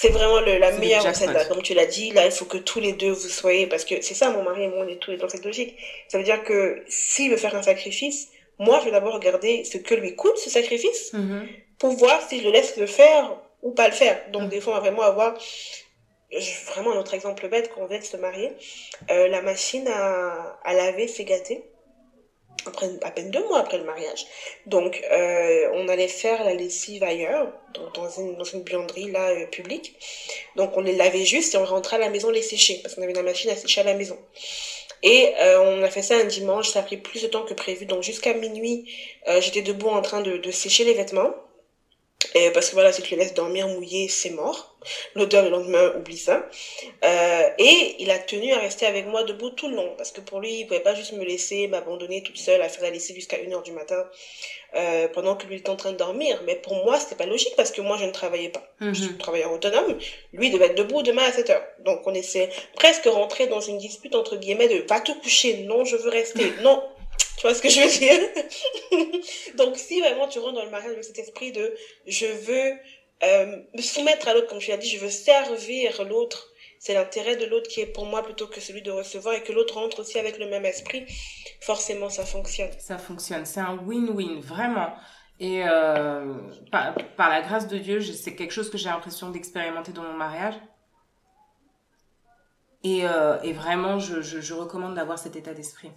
[0.01, 1.45] C'est- vraiment le, la meilleure recette là.
[1.45, 4.01] Comme tu l'as dit, là, il faut que tous les deux vous soyez, parce que
[4.01, 5.75] c'est ça, mon mari et moi, on est tous les deux dans cette logique.
[6.07, 9.77] Ça veut dire que s'il veut faire un sacrifice, moi, je vais d'abord regarder ce
[9.77, 11.47] que lui coûte ce sacrifice Mhm.
[11.79, 14.21] pour voir si je le laisse le faire ou pas le faire.
[14.31, 14.49] Donc, Mhm.
[14.49, 15.37] des fois, on va vraiment avoir,
[16.73, 18.51] vraiment un autre exemple bête, quand on vient de se marier,
[19.09, 21.63] euh, la machine à, à laver s'est gâtée.
[22.65, 24.25] Après, à peine deux mois après le mariage.
[24.65, 29.29] Donc, euh, on allait faire la lessive ailleurs, donc dans une, dans une buanderie là,
[29.29, 29.95] euh, publique.
[30.55, 33.01] Donc, on les lavait juste et on rentrait à la maison les sécher, parce qu'on
[33.01, 34.17] avait la machine à sécher à la maison.
[35.03, 37.53] Et euh, on a fait ça un dimanche, ça a pris plus de temps que
[37.53, 37.85] prévu.
[37.85, 38.91] Donc, jusqu'à minuit,
[39.27, 41.33] euh, j'étais debout en train de, de sécher les vêtements.
[42.35, 44.75] Et parce que voilà, si tu les laisses dormir mouillés, c'est mort.
[45.15, 46.47] L'odeur le lendemain, oublie ça.
[47.03, 49.95] Euh, et il a tenu à rester avec moi debout tout le long.
[49.97, 52.83] Parce que pour lui, il pouvait pas juste me laisser m'abandonner toute seule à faire
[52.83, 54.05] la lessive jusqu'à 1h du matin
[54.75, 56.41] euh, pendant que lui était en train de dormir.
[56.45, 58.63] Mais pour moi, c'était pas logique parce que moi, je ne travaillais pas.
[58.79, 59.17] Je suis Mhm.
[59.17, 59.97] travailleur autonome.
[60.33, 61.61] Lui, il devait être debout demain à 7h.
[61.79, 65.63] Donc, on essaie presque rentrer dans une dispute entre guillemets de va te coucher.
[65.63, 66.51] Non, je veux rester.
[66.61, 66.81] Non.
[67.39, 69.23] Tu vois ce que je veux dire?
[69.55, 71.73] Donc, si vraiment tu rentres dans le mariage avec cet esprit de
[72.05, 72.73] je veux
[73.23, 77.37] euh, me soumettre à l'autre, comme tu l'as dit, je veux servir l'autre, c'est l'intérêt
[77.37, 80.01] de l'autre qui est pour moi plutôt que celui de recevoir et que l'autre rentre
[80.01, 81.05] aussi avec le même esprit,
[81.61, 82.71] forcément ça fonctionne.
[82.77, 83.45] Ça fonctionne.
[83.45, 84.93] C'est un win-win, vraiment.
[85.39, 86.33] Et euh,
[86.71, 90.55] par, la grâce de Dieu, c'est quelque chose que j'ai l'impression d'expérimenter dans mon mariage.
[92.83, 95.91] Et, euh, vraiment, je recommande d'avoir cet état d'esprit.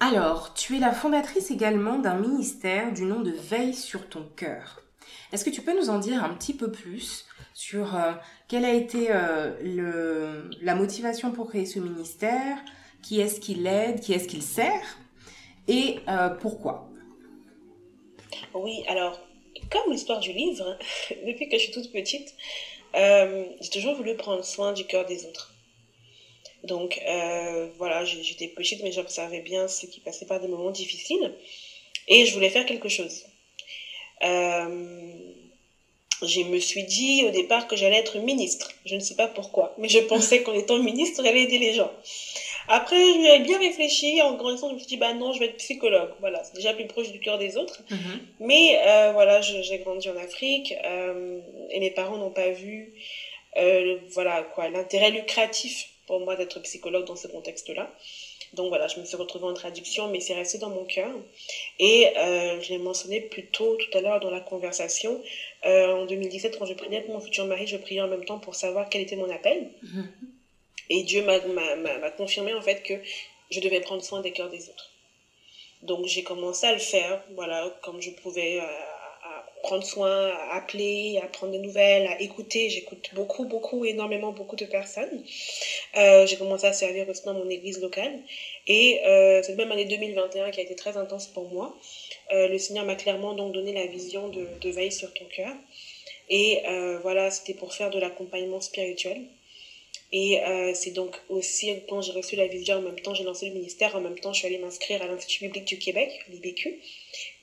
[0.00, 4.80] Alors, tu es la fondatrice également d'un ministère du nom de Veille sur ton cœur.
[5.32, 8.12] Est-ce que tu peux nous en dire un petit peu plus sur euh,
[8.46, 12.58] quelle a été euh, la motivation pour créer ce ministère,
[13.02, 14.98] qui est-ce qui l'aide, qui est-ce qu'il sert?
[15.66, 15.98] Et
[16.40, 16.88] pourquoi?
[18.54, 19.20] Oui, alors,
[19.70, 20.78] comme l'histoire du livre,
[21.26, 22.34] depuis que je suis toute petite,
[22.94, 25.57] j'ai toujours voulu prendre soin du cœur des autres.
[26.64, 31.32] Donc euh, voilà, j'étais petite, mais j'observais bien ceux qui passaient par des moments difficiles.
[32.08, 33.26] Et je voulais faire quelque chose.
[34.24, 35.12] Euh,
[36.22, 38.70] je me suis dit au départ que j'allais être ministre.
[38.84, 41.92] Je ne sais pas pourquoi, mais je pensais qu'en étant ministre, j'allais aider les gens.
[42.66, 44.20] Après, je ai bien réfléchi.
[44.20, 46.10] En grandissant, je me suis dit, bah non, je vais être psychologue.
[46.20, 47.82] Voilà, c'est déjà plus proche du cœur des autres.
[47.88, 48.20] Mhm.
[48.40, 50.74] Mais euh, voilà, j'ai grandi en Afrique
[51.70, 52.92] et mes parents n'ont pas vu,
[53.54, 57.88] voilà quoi, l'intérêt lucratif pour moi d'être psychologue dans ce contexte-là.
[58.54, 61.10] Donc voilà, je me suis retrouvée en traduction, mais c'est resté dans mon cœur.
[61.78, 65.22] Et euh, je l'ai mentionné plus tôt tout à l'heure dans la conversation.
[65.66, 68.38] Euh, en 2017, quand je priais pour mon futur mari, je priais en même temps
[68.38, 69.70] pour savoir quel était mon appel.
[69.84, 70.06] Mm-hmm.
[70.90, 72.94] Et Dieu m'a confirmé en fait que
[73.50, 74.90] je devais prendre soin des cœurs des autres.
[75.82, 78.60] Donc j'ai commencé à le faire, voilà, comme je pouvais.
[78.60, 78.64] Euh,
[79.62, 82.70] prendre soin, appeler, à prendre des nouvelles, à écouter.
[82.70, 85.22] J'écoute beaucoup, beaucoup, énormément, beaucoup de personnes.
[85.96, 88.20] Euh, j'ai commencé à servir dans mon église locale.
[88.66, 91.76] Et euh, cette même année 2021 qui a été très intense pour moi,
[92.32, 95.54] euh, le Seigneur m'a clairement donc donné la vision de, de veille sur ton cœur.
[96.30, 99.22] Et euh, voilà, c'était pour faire de l'accompagnement spirituel.
[100.10, 103.48] Et euh, c'est donc aussi quand j'ai reçu la vision, en même temps j'ai lancé
[103.48, 106.80] le ministère, en même temps je suis allée m'inscrire à l'Institut biblique du Québec, l'IBQ,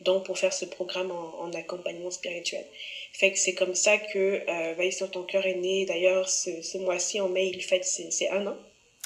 [0.01, 2.65] donc pour faire ce programme en, accompagnement spirituel.
[3.13, 5.85] Fait que c'est comme ça que euh, Veille sur ton cœur est né.
[5.85, 8.57] D'ailleurs, ce, ce mois-ci, en mai, il fête c'est un an.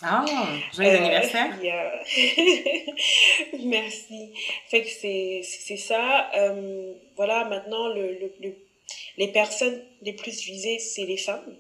[0.02, 0.26] Ah,
[0.74, 1.60] joyeux euh, anniversaire.
[3.60, 4.32] Merci.
[4.68, 6.32] Fait que c'est ça.
[6.36, 8.56] Euh, voilà, maintenant, le, le,
[9.18, 11.58] les personnes les plus visées, c'est les femmes.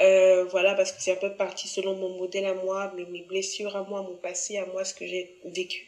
[0.00, 3.22] Euh, voilà, parce que c'est un peu parti selon mon modèle à moi, mes, mes
[3.22, 5.86] blessures à moi, mon passé à moi, ce que j'ai vécu.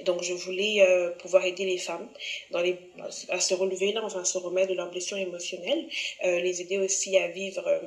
[0.00, 2.08] Donc, je voulais euh, pouvoir aider les femmes
[2.50, 2.76] dans les,
[3.28, 5.86] à se relever, là, enfin, se remettre de leurs blessures émotionnelles,
[6.24, 7.80] euh, les aider aussi à vivre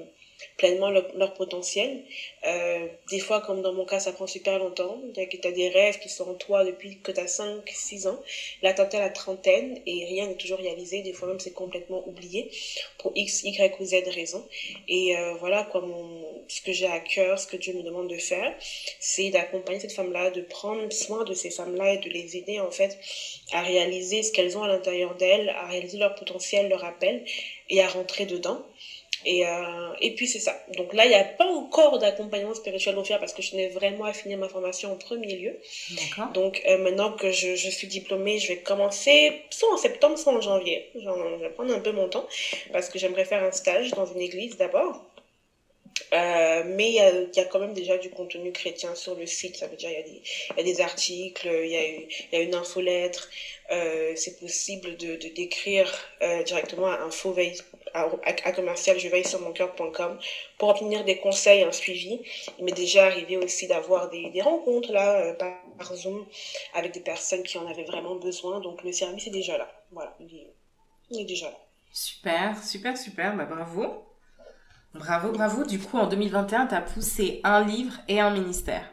[0.58, 2.04] pleinement leur, potentiel.
[2.45, 5.00] Euh, des fois, comme dans mon cas, ça prend super longtemps.
[5.13, 8.19] Tu as des rêves qui sont en toi depuis que tu as 5, 6 ans.
[8.62, 11.02] Là, tu à la trentaine et rien n'est toujours réalisé.
[11.02, 12.50] Des fois même, c'est complètement oublié
[12.97, 14.45] pour X, Y ou Z raison.
[14.88, 15.84] Et euh, voilà, quoi,
[16.47, 18.54] ce que j'ai à cœur, ce que Dieu me demande de faire,
[19.00, 22.71] c'est d'accompagner cette femme-là, de prendre soin de ces femmes-là et de les aider, en
[22.71, 22.97] fait,
[23.52, 27.23] à réaliser ce qu'elles ont à l'intérieur d'elles, à réaliser leur potentiel, leur appel
[27.69, 28.65] et à rentrer dedans.
[29.25, 30.56] Et, euh, et puis c'est ça.
[30.77, 34.06] Donc là, il n'y a pas encore d'accompagnement spirituel offert parce que je tenais vraiment
[34.06, 35.58] à finir ma formation en premier lieu.
[36.34, 40.34] Donc euh, maintenant que je, je, suis diplômée, je vais commencer soit en septembre, soit
[40.34, 40.89] en janvier.
[40.95, 42.27] je vais prendre un peu mon temps
[42.71, 45.03] parce que j'aimerais faire un stage dans une église d'abord.
[46.13, 49.26] Euh, mais il y, a, y, a, quand même déjà du contenu chrétien sur le
[49.26, 49.58] site.
[49.58, 50.22] Ça veut dire il y
[50.58, 53.30] y a des articles, il y, y a une infolettre.
[53.70, 57.36] Euh, c'est possible de, de d'écrire euh, directement à info
[57.93, 60.17] à, à, commercial je veille sur mon cœur.com
[60.58, 62.22] pour obtenir des conseils, un suivi.
[62.60, 66.26] Il m'est déjà arrivé aussi d'avoir des, des rencontres là euh, par, par, Zoom
[66.74, 68.62] avec des personnes qui en avaient vraiment besoin.
[68.62, 69.70] Donc le service est déjà là.
[69.91, 70.54] Voilà, il est,
[71.10, 71.58] il est déjà là.
[71.91, 73.36] Super, super, super.
[73.36, 74.07] Bah, bravo.
[74.97, 75.63] Bravo, bravo.
[75.63, 78.83] Du coup, en 2021, tu as poussé un livre et un ministère.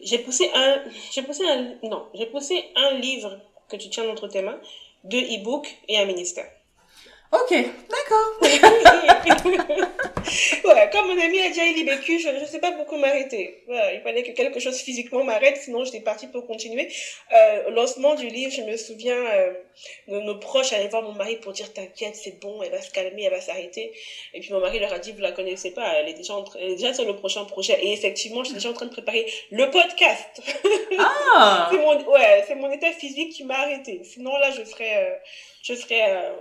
[0.00, 4.28] J'ai poussé un, j'ai poussé un, non, j'ai poussé un livre que tu tiens entre
[4.28, 4.58] tes mains,
[5.04, 6.46] deux e-books et un ministère.
[7.30, 8.40] Ok, d'accord.
[10.64, 13.62] ouais, comme mon ami a déjà LIBQ, je ne sais pas beaucoup m'arrêter.
[13.66, 16.88] Voilà, il fallait que quelque chose physiquement m'arrête, sinon j'étais partie pour continuer.
[17.32, 19.52] Euh, au lancement du livre, je me souviens, euh,
[20.06, 22.90] nos, nos, proches allaient voir mon mari pour dire t'inquiète, c'est bon, elle va se
[22.90, 23.92] calmer, elle va s'arrêter.
[24.32, 26.44] Et puis mon mari leur a dit, vous la connaissez pas, elle est déjà, en
[26.58, 27.78] elle est déjà sur le prochain projet.
[27.82, 30.40] Et effectivement, je suis déjà en train de préparer le podcast.
[30.98, 31.68] Ah!
[31.70, 34.02] c'est mon, ouais, c'est mon état physique qui m'a arrêté.
[34.04, 35.14] Sinon là, je serais, euh,
[35.62, 36.32] je serais, euh,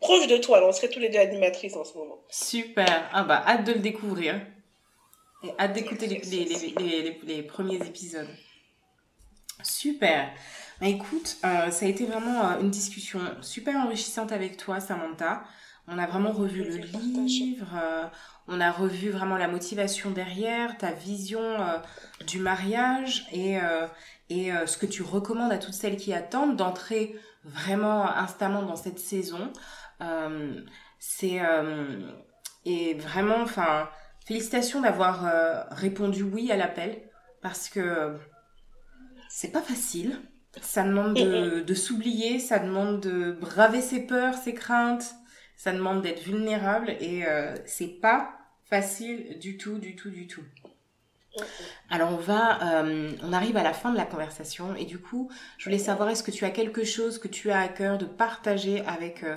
[0.00, 0.66] proche de toi.
[0.66, 2.18] on serait tous les deux animatrices en ce moment.
[2.30, 3.08] Super.
[3.12, 4.40] Ah bah, hâte de le découvrir.
[5.44, 8.28] Et hâte d'écouter les, les, les, les, premiers épisodes.
[9.62, 10.30] Super.
[10.80, 15.42] Bah, écoute, euh, ça a été vraiment euh, une discussion super enrichissante avec toi, Samantha.
[15.86, 18.04] On a vraiment revu le livre, euh,
[18.46, 21.56] on a revu vraiment la motivation derrière, ta vision
[22.26, 23.56] du mariage et,
[24.28, 28.98] et ce que tu recommandes à toutes celles qui attendent d'entrer vraiment instamment dans cette
[28.98, 29.52] saison.
[30.00, 30.60] Euh,
[30.98, 32.10] c'est euh,
[32.64, 33.88] et vraiment, enfin,
[34.26, 37.02] félicitations d'avoir euh, répondu oui à l'appel
[37.42, 38.16] parce que
[39.28, 40.20] c'est pas facile.
[40.60, 45.14] Ça demande de, de s'oublier, ça demande de braver ses peurs, ses craintes,
[45.56, 47.24] ça demande d'être vulnérable et
[47.64, 50.42] c'est pas facile du tout, du tout, du tout.
[51.90, 55.30] Alors on va, euh, on arrive à la fin de la conversation et du coup,
[55.56, 58.04] je voulais savoir est-ce que tu as quelque chose que tu as à cœur de
[58.04, 59.36] partager avec euh,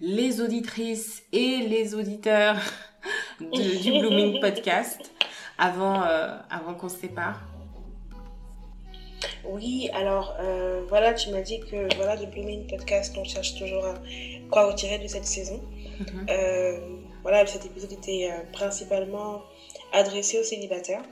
[0.00, 2.56] les auditrices et les auditeurs
[3.40, 5.12] du Blooming Podcast
[5.58, 7.40] avant, euh, avant qu'on se sépare?
[9.44, 10.36] Oui, alors
[10.88, 13.94] voilà, tu m'as dit que voilà, le Blooming Podcast, on cherche toujours à
[14.50, 15.62] quoi retirer de cette saison.
[16.00, 16.26] Mhm.
[17.22, 19.42] voilà, cet épisode était principalement
[19.92, 21.02] adressé aux célibataires.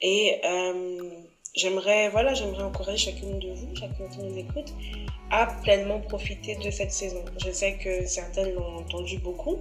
[0.00, 1.10] Et euh,
[1.54, 4.72] j'aimerais voilà, j'aimerais encourager chacune de vous, chacune qui nous écoute,
[5.30, 7.24] à pleinement profiter de cette saison.
[7.44, 9.58] Je sais que certaines l'ont entendu beaucoup.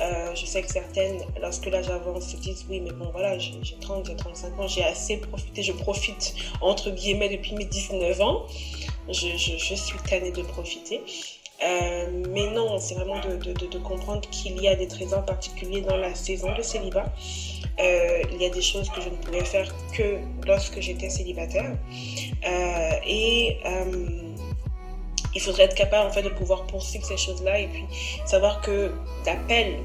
[0.00, 3.52] Euh, je sais que certaines, lorsque là j'avance, se disent oui, mais bon voilà, j'ai
[3.80, 8.46] 30, j'ai 35 ans, j'ai assez profité, je profite entre guillemets depuis mes 19 ans.
[9.08, 11.02] Je suis tannée de profiter.
[11.64, 16.14] Euh, mais non, c'est vraiment de, comprendre qu'il y a des trésors particuliers dans la
[16.14, 17.12] saison de célibat.
[17.80, 21.76] Euh, il y a des choses que je ne pouvais faire que lorsque j'étais célibataire.
[22.46, 23.58] Euh, et
[25.34, 27.84] il faudrait être capable en fait de pouvoir poursuivre ces choses-là et puis
[28.26, 28.92] savoir que
[29.24, 29.78] l'appel,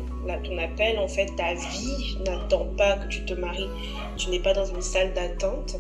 [0.44, 3.70] ton appel en fait, ta vie n'attend pas que tu te maries.
[4.18, 5.78] Tu n'es pas dans une salle d'attente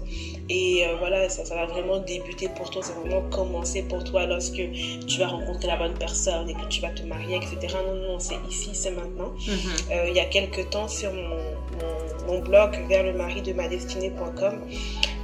[0.50, 4.04] et euh, voilà, ça, ça va vraiment débuter pour toi, ça va vraiment commencer pour
[4.04, 4.62] toi lorsque
[5.08, 7.76] tu vas rencontrer la bonne personne et que tu vas te marier, etc.
[7.86, 9.34] Non, non, c'est ici, c'est maintenant.
[9.40, 9.92] Mm-hmm.
[9.92, 13.68] Euh, il y a quelques temps sur mon, mon, blog vers le mari de ma
[13.68, 14.62] destinée.com,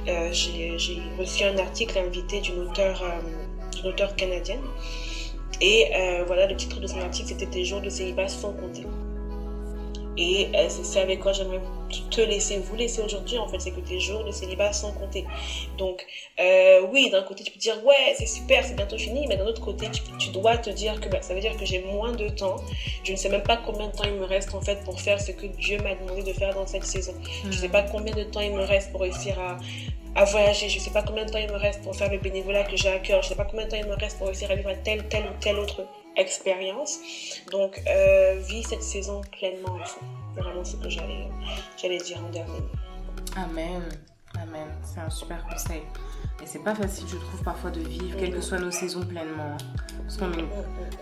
[0.08, 0.76] euh, j'ai
[1.18, 3.02] reçu un article invité d'une auteure
[3.86, 4.62] auteure canadienne.
[5.60, 8.86] Et euh, voilà, le titre de son article, c'était Tes jours de célibat sont comptés.
[10.16, 11.60] Et euh, c'est ça avec quoi j'aimerais
[12.10, 15.24] te laisser, vous laisser aujourd'hui, en fait, c'est que tes jours de célibat sont comptés.
[15.76, 16.06] Donc,
[16.40, 19.46] euh, oui, d'un côté, tu peux dire, ouais, c'est super, c'est bientôt fini, mais d'un
[19.46, 22.28] autre côté, tu, dois te dire que bah, ça veut dire que j'ai moins de
[22.28, 22.56] temps.
[23.02, 25.20] Je ne sais même pas combien de temps il me reste, en fait, pour faire
[25.20, 27.14] ce que Dieu m'a demandé de faire dans cette saison.
[27.42, 27.72] Je ne sais hmm.
[27.72, 29.58] pas combien de temps il me reste pour réussir à,
[30.14, 30.68] à voyager.
[30.68, 32.76] Je ne sais pas combien de temps il me reste pour faire le bénévolat que
[32.76, 33.20] j'ai à cœur.
[33.22, 35.08] Je ne sais pas combien de temps il me reste pour réussir à vivre telle,
[35.08, 35.84] telle ou telle autre
[36.16, 36.98] expérience.
[37.50, 39.78] Donc, euh, vis cette saison pleinement
[40.34, 41.28] C'est vraiment ce que j'allais,
[41.80, 42.62] j'allais dire en dernier.
[43.36, 43.82] Amen.
[44.42, 44.68] Amen.
[44.82, 45.82] C'est un super conseil.
[46.42, 49.56] Et c'est pas facile, je trouve, parfois de vivre, quelles que soient nos saisons pleinement.
[50.02, 50.24] Parce que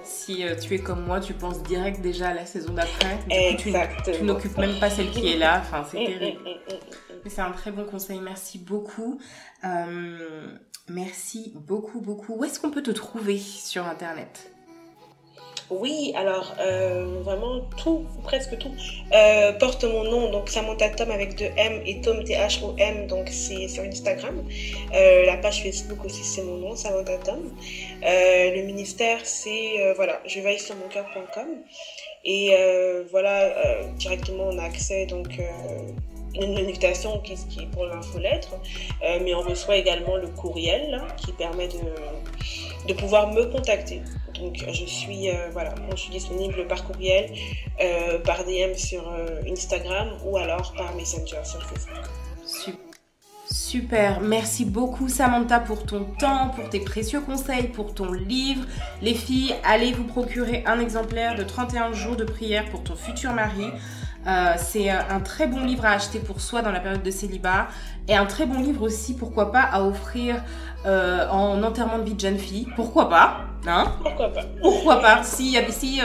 [0.05, 3.19] si euh, tu es comme moi, tu penses direct déjà à la saison d'après.
[3.57, 3.73] Tu,
[4.13, 5.61] tu n'occupes même pas celle qui est là.
[5.61, 6.41] Enfin, c'est terrible.
[7.27, 8.21] C'est un très bon conseil.
[8.21, 9.21] Merci beaucoup.
[9.65, 10.57] Euh,
[10.89, 12.35] merci beaucoup, beaucoup.
[12.35, 14.53] Où est-ce qu'on peut te trouver sur Internet?
[15.71, 18.73] Oui, alors euh, vraiment tout, presque tout,
[19.13, 23.69] euh, porte mon nom, donc Samantha Tom avec deux M et Tom T-H-O-M, donc c'est
[23.69, 24.45] sur Instagram.
[24.93, 27.51] la page Facebook aussi, c'est mon nom, Samantha Tom.
[28.03, 31.49] le ministère, c'est, voilà, je veille sur mon cœur.com.
[32.25, 32.55] Et
[33.11, 35.39] voilà, directement on a accès donc
[36.35, 38.55] une invitation qui, est pour l'infolettre,
[39.03, 44.01] euh, mais on reçoit également le courriel qui permet de pouvoir me contacter.
[44.43, 47.33] Donc je suis euh, voilà, je suis disponible par courriel,
[47.81, 49.03] euh, par DM sur
[49.49, 52.05] Instagram ou alors par Messenger sur Facebook.
[53.51, 58.65] Super, merci beaucoup Samantha pour ton temps, pour tes précieux conseils, pour ton livre.
[59.03, 63.33] Les filles, allez vous procurer un exemplaire de 31 jours de prière pour ton futur
[63.33, 63.67] mari.
[64.27, 67.11] Euh, c'est euh, un très bon livre à acheter pour soi dans la période de
[67.11, 67.69] célibat
[68.09, 70.43] et un très bon livre aussi, pourquoi pas, à offrir
[70.87, 72.69] euh, en enterrement de vie de jeune fille.
[72.77, 73.52] Pourquoi pas?
[73.67, 76.01] Hein Pourquoi pas Pourquoi pas Si, si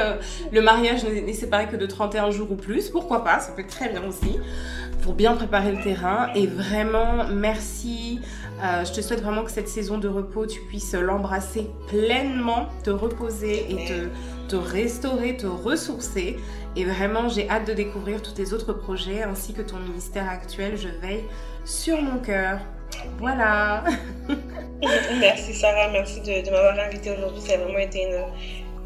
[0.51, 3.69] le mariage n'est séparé que de 31 jours ou plus, pourquoi pas Ça peut être
[3.69, 4.39] très bien aussi
[5.03, 6.29] pour bien préparer le terrain.
[6.35, 8.19] Et vraiment, merci.
[8.61, 13.65] je te souhaite vraiment que cette saison de repos, tu puisses l'embrasser pleinement, te reposer
[13.69, 14.07] et te
[14.47, 16.37] te restaurer, te ressourcer.
[16.75, 20.77] Et vraiment, j'ai hâte de découvrir tous tes autres projets ainsi que ton ministère actuel.
[20.77, 21.25] Je veille
[21.65, 22.59] sur mon cœur.
[23.19, 23.83] Voilà.
[25.19, 27.41] merci Sarah, merci de, de m'avoir invité aujourd'hui.
[27.41, 28.23] Ça a vraiment été une,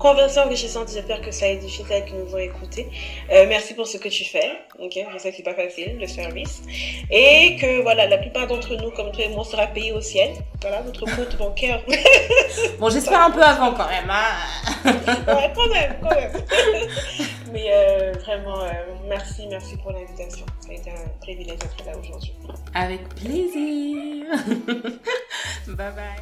[0.02, 0.90] conversation enrichissante.
[0.92, 2.88] J'espère que ça a édifié celles qui nous ont écoutés.
[3.32, 4.52] Euh, merci pour ce que tu fais.
[4.80, 6.64] Ok, je sais que c'est pas facile le service
[7.12, 10.32] et que voilà, la plupart d'entre nous, comme toi et moi, sera payé au ciel.
[10.62, 11.82] Voilà, notre compte bancaire.
[12.80, 14.10] bon, j'espère un peu avant quand même.
[14.10, 14.92] Hein
[15.28, 16.32] ouais, quand même, quand même.
[17.54, 18.01] Mais euh,
[18.32, 18.72] vraiment, euh,
[19.08, 20.46] merci, merci pour l'invitation.
[20.60, 22.34] Ça a été un privilège d'être là aujourd'hui.
[22.74, 24.26] Avec plaisir.
[25.68, 26.22] bye bye.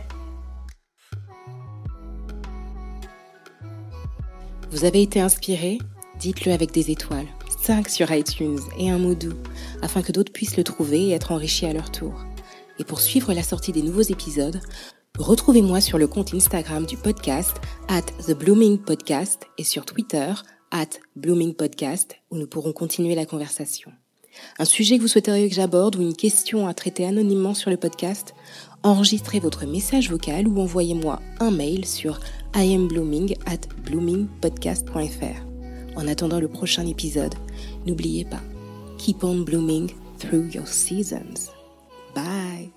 [4.72, 5.80] Vous avez été inspiré?
[6.20, 7.28] Dites-le avec des étoiles,
[7.62, 9.38] 5 sur iTunes et un mot doux,
[9.82, 12.26] afin que d'autres puissent le trouver et être enrichis à leur tour.
[12.78, 14.60] Et pour suivre la sortie des nouveaux épisodes,
[15.18, 17.58] retrouvez-moi sur le compte Instagram du podcast,
[17.88, 20.34] at The Blooming Podcast, et sur Twitter,
[20.72, 23.92] at Blooming Podcast, où nous pourrons continuer la conversation.
[24.58, 27.78] Un sujet que vous souhaiteriez que j'aborde ou une question à traiter anonymement sur le
[27.78, 28.34] podcast
[28.84, 32.20] Enregistrez votre message vocal ou envoyez-moi un mail sur
[32.56, 35.98] iamblooming at bloomingpodcast.fr.
[35.98, 37.36] En attendant le prochain épisode,
[37.86, 38.42] n'oubliez pas,
[38.98, 41.52] keep on blooming through your seasons.
[42.16, 42.72] Bye